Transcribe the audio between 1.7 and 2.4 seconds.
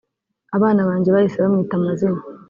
amazina